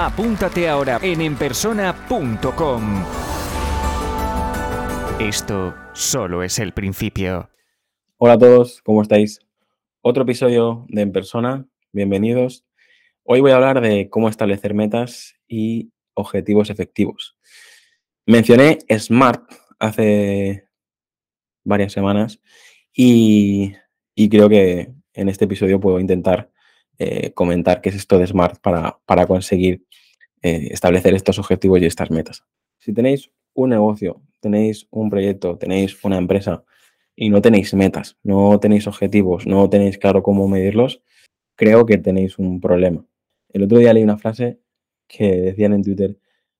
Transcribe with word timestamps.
Apúntate 0.00 0.68
ahora 0.68 1.00
en 1.02 1.20
enpersona.com. 1.20 3.04
Esto 5.18 5.74
solo 5.92 6.44
es 6.44 6.60
el 6.60 6.72
principio. 6.72 7.50
Hola 8.16 8.34
a 8.34 8.38
todos, 8.38 8.80
¿cómo 8.82 9.02
estáis? 9.02 9.40
Otro 10.00 10.22
episodio 10.22 10.86
de 10.88 11.02
En 11.02 11.10
Persona, 11.10 11.66
bienvenidos. 11.90 12.64
Hoy 13.24 13.40
voy 13.40 13.50
a 13.50 13.56
hablar 13.56 13.80
de 13.80 14.08
cómo 14.08 14.28
establecer 14.28 14.72
metas 14.72 15.34
y 15.48 15.90
objetivos 16.14 16.70
efectivos. 16.70 17.36
Mencioné 18.24 18.78
SMART 18.96 19.50
hace 19.80 20.68
varias 21.64 21.92
semanas 21.92 22.40
y, 22.92 23.72
creo 24.14 24.48
que 24.48 24.92
en 25.14 25.28
este 25.28 25.46
episodio 25.46 25.80
puedo 25.80 25.98
intentar 25.98 26.52
eh, 26.98 27.32
comentar 27.32 27.80
qué 27.80 27.90
es 27.90 27.96
esto 27.96 28.18
de 28.18 28.26
SMART 28.26 28.60
para, 28.60 28.98
para 29.06 29.26
conseguir 29.26 29.84
eh, 30.42 30.68
establecer 30.70 31.14
estos 31.14 31.38
objetivos 31.38 31.80
y 31.80 31.86
estas 31.86 32.10
metas. 32.10 32.44
Si 32.78 32.92
tenéis 32.92 33.30
un 33.54 33.70
negocio, 33.70 34.22
tenéis 34.40 34.86
un 34.90 35.10
proyecto, 35.10 35.58
tenéis 35.58 36.02
una 36.04 36.18
empresa 36.18 36.64
y 37.16 37.30
no 37.30 37.42
tenéis 37.42 37.74
metas, 37.74 38.16
no 38.22 38.58
tenéis 38.60 38.86
objetivos, 38.86 39.46
no 39.46 39.68
tenéis 39.68 39.98
claro 39.98 40.22
cómo 40.22 40.46
medirlos, 40.46 41.02
creo 41.56 41.84
que 41.86 41.98
tenéis 41.98 42.38
un 42.38 42.60
problema. 42.60 43.04
El 43.48 43.64
otro 43.64 43.78
día 43.78 43.92
leí 43.92 44.04
una 44.04 44.18
frase 44.18 44.60
que 45.08 45.36
decían 45.36 45.72
en 45.72 45.82
Twitter, 45.82 46.16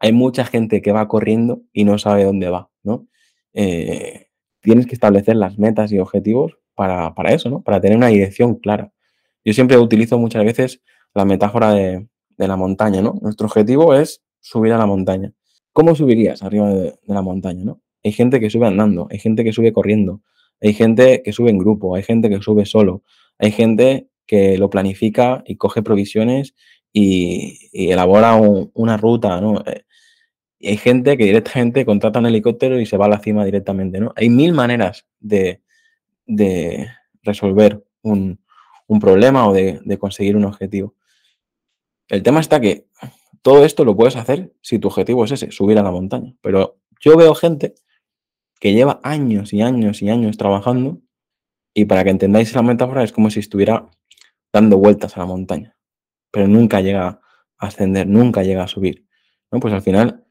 hay 0.00 0.12
mucha 0.12 0.44
gente 0.44 0.82
que 0.82 0.92
va 0.92 1.06
corriendo 1.06 1.62
y 1.72 1.84
no 1.84 1.98
sabe 1.98 2.24
dónde 2.24 2.48
va, 2.48 2.70
¿no? 2.82 3.06
Eh, 3.52 4.28
tienes 4.60 4.86
que 4.86 4.94
establecer 4.94 5.36
las 5.36 5.58
metas 5.58 5.92
y 5.92 5.98
objetivos 5.98 6.58
para, 6.74 7.14
para, 7.14 7.32
eso, 7.32 7.50
¿no? 7.50 7.62
Para 7.62 7.80
tener 7.80 7.96
una 7.96 8.08
dirección 8.08 8.56
clara. 8.56 8.92
Yo 9.44 9.52
siempre 9.52 9.78
utilizo 9.78 10.18
muchas 10.18 10.44
veces 10.44 10.80
la 11.14 11.24
metáfora 11.24 11.72
de, 11.72 12.06
de 12.36 12.48
la 12.48 12.56
montaña, 12.56 13.02
¿no? 13.02 13.18
Nuestro 13.20 13.46
objetivo 13.46 13.94
es 13.94 14.22
subir 14.40 14.72
a 14.72 14.78
la 14.78 14.86
montaña. 14.86 15.32
¿Cómo 15.72 15.94
subirías 15.94 16.42
arriba 16.42 16.70
de, 16.70 16.98
la 17.06 17.22
montaña, 17.22 17.64
¿no? 17.64 17.82
Hay 18.02 18.12
gente 18.12 18.40
que 18.40 18.50
sube 18.50 18.66
andando, 18.66 19.06
hay 19.10 19.18
gente 19.18 19.44
que 19.44 19.52
sube 19.52 19.72
corriendo, 19.72 20.22
hay 20.60 20.72
gente 20.72 21.22
que 21.22 21.32
sube 21.32 21.50
en 21.50 21.58
grupo, 21.58 21.94
hay 21.94 22.02
gente 22.02 22.28
que 22.28 22.40
sube 22.40 22.64
solo, 22.64 23.02
hay 23.38 23.52
gente 23.52 24.08
que 24.26 24.58
lo 24.58 24.70
planifica 24.70 25.42
y 25.46 25.56
coge 25.56 25.82
provisiones 25.82 26.54
y, 26.92 27.68
elabora 27.72 28.36
una 28.36 28.96
ruta, 28.96 29.40
¿no? 29.40 29.62
Eh, 29.66 29.84
y 30.58 30.68
hay 30.68 30.76
gente 30.76 31.16
que 31.16 31.24
directamente 31.24 31.84
contrata 31.86 32.18
un 32.18 32.26
helicóptero 32.26 32.80
y 32.80 32.86
se 32.86 32.96
va 32.96 33.06
a 33.06 33.08
la 33.08 33.20
cima 33.20 33.44
directamente, 33.44 34.00
¿no? 34.00 34.12
Hay 34.16 34.28
mil 34.30 34.52
maneras 34.52 35.06
de, 35.20 35.60
resolver 37.22 37.84
un, 38.02 38.39
problema 38.98 39.46
o 39.48 39.52
de, 39.52 39.98
conseguir 39.98 40.36
un 40.36 40.44
objetivo. 40.44 40.94
El 42.08 42.22
tema 42.22 42.40
está 42.40 42.60
que 42.60 42.86
todo 43.42 43.64
esto 43.64 43.84
lo 43.84 43.94
puedes 43.94 44.16
hacer 44.16 44.52
si 44.62 44.78
tu 44.78 44.88
objetivo 44.88 45.24
es 45.24 45.32
ese, 45.32 45.52
subir 45.52 45.78
a 45.78 45.82
la 45.82 45.92
montaña. 45.92 46.34
Pero 46.40 46.78
yo 47.00 47.16
veo 47.16 47.34
gente 47.34 47.74
que 48.58 48.72
lleva 48.72 49.00
años 49.02 49.52
y 49.52 49.62
años 49.62 50.02
y 50.02 50.10
años 50.10 50.36
trabajando 50.36 51.00
y 51.72 51.84
para 51.84 52.02
que 52.02 52.10
entendáis 52.10 52.54
la 52.54 52.62
metáfora 52.62 53.04
es 53.04 53.12
como 53.12 53.30
si 53.30 53.40
estuviera 53.40 53.88
dando 54.52 54.76
vueltas 54.78 55.16
a 55.16 55.20
la 55.20 55.26
montaña, 55.26 55.76
pero 56.32 56.48
nunca 56.48 56.80
llega 56.80 57.06
a 57.06 57.20
ascender, 57.58 58.08
nunca 58.08 58.42
llega 58.42 58.64
a 58.64 58.68
subir. 58.68 59.06
¿no? 59.52 59.60
Pues 59.60 59.72
al 59.72 59.82
final, 59.82 60.26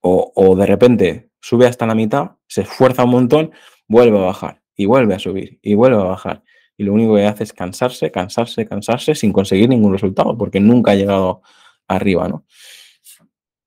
o 0.00 0.54
de 0.54 0.66
repente 0.66 1.30
sube 1.40 1.66
hasta 1.66 1.86
la 1.86 1.96
mitad, 1.96 2.36
se 2.46 2.62
esfuerza 2.62 3.04
un 3.04 3.10
montón, 3.10 3.52
vuelve 3.88 4.18
a 4.18 4.22
bajar 4.22 4.62
y 4.76 4.86
vuelve 4.86 5.14
a 5.14 5.18
subir 5.18 5.58
y 5.62 5.74
vuelve 5.74 5.96
a 5.96 6.04
bajar 6.04 6.44
y 6.78 6.84
lo 6.84 6.94
único 6.94 7.16
que 7.16 7.26
hace 7.26 7.42
es 7.42 7.52
cansarse, 7.52 8.10
cansarse, 8.12 8.64
cansarse 8.64 9.16
sin 9.16 9.32
conseguir 9.32 9.68
ningún 9.68 9.92
resultado, 9.92 10.38
porque 10.38 10.60
nunca 10.60 10.92
ha 10.92 10.94
llegado 10.94 11.42
arriba, 11.88 12.28
¿no? 12.28 12.44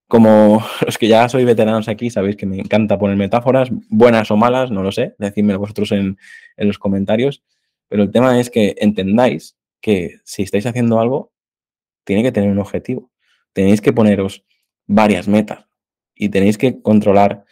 Como 0.08 0.64
los 0.86 0.98
que 0.98 1.10
ya 1.10 1.28
sois 1.28 1.46
veteranos 1.46 1.90
aquí, 1.90 2.10
sabéis 2.10 2.38
que 2.38 2.46
me 2.46 2.58
encanta 2.58 2.98
poner 2.98 3.18
metáforas, 3.18 3.70
buenas 3.90 4.32
o 4.32 4.38
malas, 4.38 4.72
no 4.72 4.82
lo 4.82 4.94
sé, 4.94 5.14
decidme 5.20 5.58
vosotros 5.58 5.92
en, 5.92 6.18
en 6.56 6.68
los 6.68 6.80
comentarios, 6.80 7.44
pero 7.90 8.04
el 8.04 8.12
tema 8.12 8.40
es 8.40 8.50
que 8.50 8.76
entendáis 8.78 9.58
que 9.82 10.20
si 10.24 10.44
estáis 10.44 10.66
haciendo 10.66 11.02
algo, 11.02 11.34
tiene 12.06 12.24
que 12.24 12.32
tener 12.32 12.50
un 12.50 12.60
objetivo. 12.60 13.12
Tenéis 13.52 13.82
que 13.82 13.92
poneros 13.92 14.46
varias 14.88 15.28
metas 15.28 15.66
y 16.16 16.30
tenéis 16.30 16.58
que 16.58 16.82
controlar, 16.82 17.44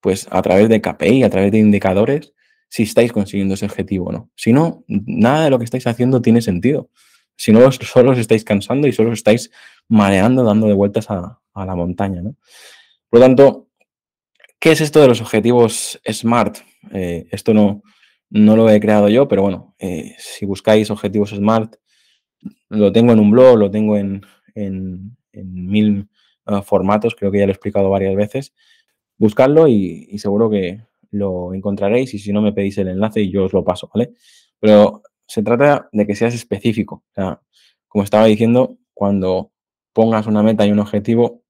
pues 0.00 0.28
a 0.30 0.42
través 0.42 0.68
de 0.68 0.82
KPI, 0.82 1.22
a 1.22 1.30
través 1.30 1.52
de 1.52 1.58
indicadores, 1.58 2.34
si 2.76 2.82
estáis 2.82 3.10
consiguiendo 3.10 3.54
ese 3.54 3.64
objetivo 3.64 4.08
o 4.08 4.12
no. 4.12 4.30
Si 4.34 4.52
no, 4.52 4.84
nada 4.86 5.44
de 5.44 5.50
lo 5.50 5.58
que 5.58 5.64
estáis 5.64 5.86
haciendo 5.86 6.20
tiene 6.20 6.42
sentido. 6.42 6.90
Si 7.34 7.50
no, 7.50 7.72
solo 7.72 8.10
os 8.10 8.18
estáis 8.18 8.44
cansando 8.44 8.86
y 8.86 8.92
solo 8.92 9.12
os 9.12 9.18
estáis 9.18 9.50
mareando, 9.88 10.44
dando 10.44 10.66
de 10.66 10.74
vueltas 10.74 11.10
a, 11.10 11.40
la 11.54 11.74
montaña. 11.74 12.20
¿no? 12.20 12.36
Por 13.08 13.20
lo 13.20 13.24
tanto, 13.24 13.68
¿qué 14.58 14.72
es 14.72 14.82
esto 14.82 15.00
de 15.00 15.08
los 15.08 15.22
objetivos 15.22 15.98
SMART? 16.06 16.58
Eh, 16.92 17.26
esto 17.30 17.54
no, 17.54 17.82
no 18.28 18.56
lo 18.56 18.68
he 18.68 18.78
creado 18.78 19.08
yo, 19.08 19.26
pero 19.26 19.40
bueno, 19.40 19.74
eh, 19.78 20.14
si 20.18 20.44
buscáis 20.44 20.90
objetivos 20.90 21.30
SMART, 21.30 21.76
lo 22.68 22.92
tengo 22.92 23.14
en 23.14 23.20
un 23.20 23.30
blog, 23.30 23.56
lo 23.56 23.70
tengo 23.70 23.96
en, 23.96 24.20
mil 25.32 26.10
ah, 26.44 26.60
formatos, 26.60 27.14
creo 27.14 27.32
que 27.32 27.38
ya 27.38 27.46
lo 27.46 27.52
he 27.52 27.54
explicado 27.54 27.88
varias 27.88 28.14
veces. 28.14 28.52
Buscadlo 29.16 29.66
y 29.66 30.18
seguro 30.18 30.50
que, 30.50 30.82
lo 31.10 31.54
encontraréis 31.54 32.14
y 32.14 32.18
si 32.18 32.32
no 32.32 32.42
me 32.42 32.52
pedís 32.52 32.78
el 32.78 32.88
enlace 32.88 33.22
y 33.22 33.30
yo 33.30 33.44
os 33.44 33.52
lo 33.52 33.64
paso, 33.64 33.90
¿vale? 33.92 34.12
Pero 34.60 35.02
se 35.26 35.42
trata 35.42 35.88
de 35.92 36.06
que 36.06 36.14
seas 36.14 36.34
específico. 36.34 37.04
O 37.10 37.14
sea, 37.14 37.40
como 37.88 38.04
estaba 38.04 38.26
diciendo, 38.26 38.78
cuando 38.94 39.52
pongas 39.92 40.26
una 40.26 40.42
meta 40.42 40.66
y 40.66 40.70
un 40.70 40.78
objetivo, 40.78 41.42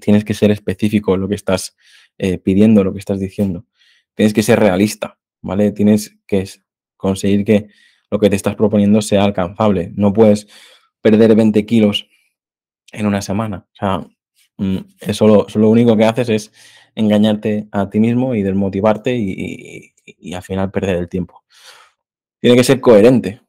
tienes 0.00 0.24
que 0.24 0.34
ser 0.34 0.50
específico 0.50 1.16
lo 1.16 1.28
que 1.28 1.34
estás 1.34 1.76
eh, 2.18 2.38
pidiendo, 2.38 2.84
lo 2.84 2.92
que 2.92 2.98
estás 2.98 3.18
diciendo. 3.18 3.66
Tienes 4.14 4.32
que 4.34 4.42
ser 4.42 4.60
realista, 4.60 5.18
¿vale? 5.40 5.72
Tienes 5.72 6.16
que 6.26 6.48
conseguir 6.96 7.44
que 7.44 7.68
lo 8.10 8.18
que 8.18 8.30
te 8.30 8.36
estás 8.36 8.54
proponiendo 8.54 9.02
sea 9.02 9.24
alcanzable. 9.24 9.92
No 9.94 10.12
puedes 10.12 10.46
perder 11.00 11.34
20 11.34 11.66
kilos 11.66 12.08
en 12.92 13.06
una 13.06 13.20
semana. 13.22 13.66
O 13.72 13.76
sea, 13.76 14.06
mm, 14.58 14.78
eso 15.00 15.26
lo, 15.26 15.48
eso 15.48 15.58
lo 15.58 15.68
único 15.68 15.96
que 15.96 16.04
haces 16.04 16.28
es 16.28 16.52
engañarte 16.94 17.68
a 17.72 17.90
ti 17.90 18.00
mismo 18.00 18.34
y 18.34 18.42
desmotivarte 18.42 19.16
y, 19.16 19.92
al 20.34 20.42
final 20.42 20.70
perder 20.70 20.96
el 20.96 21.08
tiempo. 21.08 21.44
Tiene 22.40 22.56
que 22.56 22.64
ser 22.64 22.80
coherente. 22.80 23.40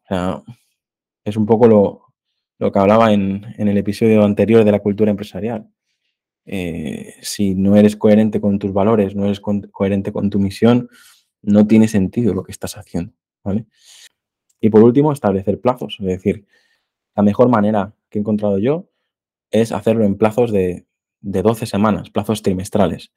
es 1.23 1.37
un 1.37 1.45
poco 1.45 1.67
lo, 1.67 2.71
que 2.71 2.79
hablaba 2.79 3.11
en, 3.11 3.45
el 3.57 3.77
episodio 3.77 4.23
anterior 4.23 4.63
de 4.63 4.71
la 4.71 4.79
cultura 4.79 5.11
empresarial. 5.11 5.69
Eh, 6.45 7.15
si 7.21 7.55
no 7.55 7.75
eres 7.75 7.95
coherente 7.95 8.39
con 8.39 8.59
tus 8.59 8.71
valores, 8.71 9.15
no 9.15 9.25
eres 9.25 9.39
coherente 9.39 10.11
con 10.11 10.29
tu 10.29 10.39
misión, 10.39 10.89
no 11.41 11.67
tiene 11.67 11.87
sentido 11.87 12.33
lo 12.33 12.43
que 12.43 12.51
estás 12.51 12.77
haciendo. 12.77 13.13
Y 14.61 14.69
por 14.69 14.81
último, 14.81 15.11
establecer 15.11 15.59
plazos. 15.59 15.97
Es 15.99 16.05
decir, 16.05 16.45
la 17.15 17.23
mejor 17.23 17.49
manera 17.49 17.93
que 18.09 18.19
he 18.19 18.21
encontrado 18.21 18.57
yo 18.57 18.89
es 19.51 19.71
hacerlo 19.71 20.05
en 20.05 20.17
plazos 20.17 20.51
de 20.51 20.85
de 21.25 21.41
12 21.41 21.65
semanas, 21.65 22.11
plazos 22.11 22.43
trimestrales, 22.43 23.11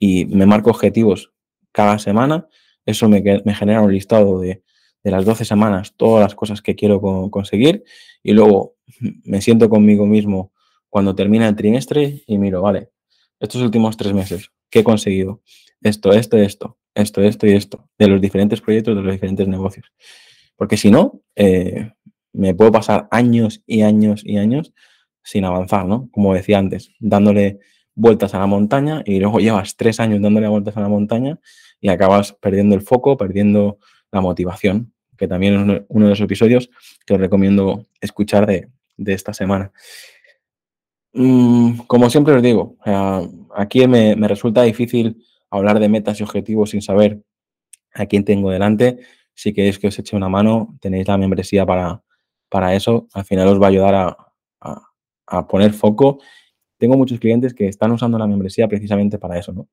y 0.00 0.24
me 0.24 0.46
marco 0.46 0.70
objetivos 0.70 1.30
cada 1.70 2.00
semana, 2.00 2.48
eso 2.86 3.08
me, 3.08 3.22
genera 3.54 3.82
un 3.82 3.92
listado 3.92 4.40
de, 4.40 4.64
las 5.04 5.24
12 5.24 5.44
semanas, 5.44 5.94
todas 5.96 6.22
las 6.22 6.34
cosas 6.34 6.62
que 6.62 6.74
quiero 6.74 7.00
conseguir, 7.30 7.84
y 8.22 8.32
luego 8.32 8.76
me 9.24 9.40
siento 9.40 9.68
conmigo 9.70 10.06
mismo 10.06 10.52
cuando 10.88 11.14
termina 11.14 11.46
el 11.46 11.54
trimestre 11.54 12.24
y 12.26 12.38
miro, 12.38 12.62
vale, 12.62 12.90
estos 13.38 13.62
últimos 13.62 13.96
tres 13.96 14.12
meses, 14.12 14.50
¿qué 14.70 14.80
he 14.80 14.84
conseguido? 14.84 15.42
Esto, 15.82 16.12
esto, 16.12 16.36
esto, 16.36 16.78
esto, 16.94 17.22
esto 17.22 17.46
y 17.46 17.52
esto, 17.52 17.88
de 17.98 18.08
los 18.08 18.20
diferentes 18.20 18.60
proyectos, 18.60 18.96
de 18.96 19.02
los 19.02 19.12
diferentes 19.12 19.46
negocios. 19.46 19.92
Porque 20.56 20.76
si 20.76 20.90
no, 20.90 21.22
eh, 21.36 21.92
me 22.32 22.54
puedo 22.54 22.72
pasar 22.72 23.08
años 23.10 23.62
y 23.66 23.82
años 23.82 24.22
y 24.24 24.38
años 24.38 24.72
sin 25.22 25.44
avanzar, 25.44 25.86
¿no? 25.86 26.08
Como 26.10 26.34
decía 26.34 26.58
antes, 26.58 26.90
dándole 26.98 27.60
vueltas 27.94 28.34
a 28.34 28.38
la 28.38 28.46
montaña 28.46 29.02
y 29.04 29.20
luego 29.20 29.38
llevas 29.40 29.76
tres 29.76 30.00
años 30.00 30.20
dándole 30.20 30.48
vueltas 30.48 30.76
a 30.76 30.80
la 30.80 30.88
montaña 30.88 31.38
y 31.80 31.88
acabas 31.88 32.32
perdiendo 32.32 32.74
el 32.74 32.82
foco, 32.82 33.16
perdiendo 33.16 33.78
la 34.12 34.20
motivación, 34.20 34.92
que 35.16 35.28
también 35.28 35.54
es 35.70 35.82
uno 35.88 36.04
de 36.06 36.10
los 36.10 36.20
episodios 36.20 36.70
que 37.06 37.14
os 37.14 37.20
recomiendo 37.20 37.86
escuchar 38.00 38.46
de, 38.46 38.68
esta 39.06 39.32
semana. 39.32 39.72
Mm, 41.12 41.80
como 41.86 42.10
siempre 42.10 42.34
os 42.34 42.42
digo, 42.42 42.76
aquí 43.54 43.86
me, 43.86 44.14
resulta 44.28 44.62
difícil 44.62 45.24
hablar 45.50 45.80
de 45.80 45.88
metas 45.88 46.20
y 46.20 46.22
objetivos 46.22 46.70
sin 46.70 46.82
saber 46.82 47.22
a 47.94 48.06
quién 48.06 48.24
tengo 48.24 48.50
delante. 48.50 48.98
Si 49.34 49.52
queréis 49.52 49.78
que 49.78 49.88
os 49.88 49.98
eche 49.98 50.16
una 50.16 50.28
mano, 50.28 50.76
tenéis 50.80 51.08
la 51.08 51.18
membresía 51.18 51.66
para, 51.66 52.02
para 52.48 52.74
eso. 52.74 53.08
Al 53.14 53.24
final 53.24 53.48
os 53.48 53.60
va 53.60 53.66
a 53.66 53.70
ayudar 53.70 53.94
a, 53.94 55.46
poner 55.48 55.72
foco. 55.72 56.18
Tengo 56.80 56.96
muchos 56.96 57.20
clientes 57.20 57.52
que 57.52 57.68
están 57.68 57.92
usando 57.92 58.18
la 58.18 58.26
membresía 58.26 58.66
precisamente 58.66 59.18
para 59.18 59.38
eso, 59.38 59.52
¿no? 59.52 59.68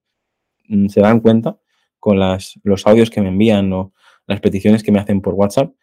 Mm, 0.68 0.90
se 0.90 1.00
dan 1.00 1.22
cuenta 1.22 1.58
con 2.00 2.20
los 2.20 2.86
audios 2.86 3.10
que 3.10 3.22
me 3.22 3.30
envían 3.30 3.72
o 3.72 3.94
las 4.28 4.42
peticiones 4.42 4.84
que 4.84 4.92
me 4.92 5.00
hacen 5.00 5.22
por 5.22 5.34
WhatsApp 5.34 5.74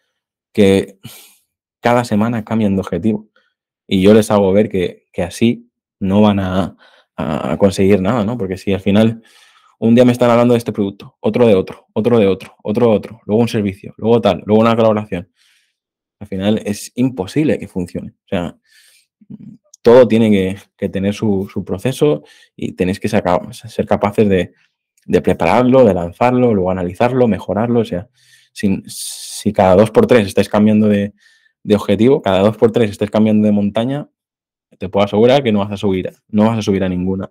que 0.53 0.99
cada 1.81 2.05
semana 2.05 2.45
cambian 2.45 2.75
de 2.75 2.81
objetivo. 2.81 3.27
Y 3.87 4.03
yo 4.03 4.13
les 4.13 4.29
hago 4.29 4.53
ver 4.53 4.69
que, 4.69 5.05
así 5.17 5.71
no 5.99 6.21
van 6.21 6.39
a, 6.39 6.77
conseguir 7.57 8.01
nada, 8.01 8.23
¿no? 8.23 8.37
Porque 8.37 8.57
si 8.57 8.73
al 8.73 8.81
final 8.81 9.23
un 9.79 9.95
día 9.95 10.05
me 10.05 10.11
están 10.11 10.29
hablando 10.29 10.53
de 10.53 10.59
este 10.59 10.71
producto, 10.71 11.17
otro 11.21 11.47
de 11.47 11.55
otro, 11.55 11.87
otro 11.93 12.19
de 12.19 12.27
otro, 12.27 12.55
otro 12.63 12.89
de 12.91 12.95
otro, 12.95 13.21
luego 13.25 13.41
un 13.41 13.47
servicio, 13.47 13.95
luego 13.97 14.21
tal, 14.21 14.43
luego 14.45 14.61
una 14.61 14.75
colaboración, 14.75 15.29
al 16.19 16.27
final 16.27 16.61
es 16.65 16.91
imposible 16.95 17.57
que 17.57 17.67
funcione. 17.67 18.11
O 18.11 18.27
sea, 18.27 18.57
todo 19.85 20.07
tiene 20.07 20.57
que, 20.75 20.89
tener 20.89 21.13
su, 21.13 21.63
proceso 21.63 22.23
y 22.55 22.71
tenéis 22.71 22.99
que 22.99 23.07
ser, 23.07 23.21
capaces 23.21 24.27
de, 24.27 25.21
prepararlo, 25.21 25.85
de 25.85 25.93
lanzarlo, 25.93 26.55
luego 26.55 26.71
analizarlo, 26.71 27.27
mejorarlo. 27.27 27.81
O 27.81 27.85
sea, 27.85 28.09
si, 28.51 29.53
cada 29.53 29.75
dos 29.75 29.91
por 29.91 30.07
tres 30.07 30.25
estáis 30.25 30.49
cambiando 30.49 30.87
de, 30.87 31.13
de 31.61 31.75
objetivo, 31.75 32.23
cada 32.23 32.39
dos 32.39 32.57
por 32.57 32.71
tres 32.71 32.89
estés 32.89 33.11
cambiando 33.11 33.45
de 33.45 33.51
montaña, 33.51 34.09
te 34.79 34.89
puedo 34.89 35.05
asegurar 35.05 35.43
que 35.43 35.51
no 35.51 35.59
vas 35.59 35.71
a 35.71 35.77
subir, 35.77 36.11
no 36.29 36.45
vas 36.47 36.57
a 36.57 36.63
subir 36.63 36.83
a 36.83 36.89
ninguna. 36.89 37.29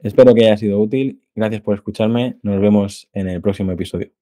Espero 0.00 0.34
que 0.34 0.44
haya 0.44 0.58
sido 0.58 0.80
útil. 0.80 1.22
Gracias 1.34 1.62
por 1.62 1.74
escucharme. 1.74 2.36
Nos 2.42 2.60
vemos 2.60 3.08
en 3.14 3.30
el 3.30 3.40
próximo 3.40 3.72
episodio. 3.72 4.21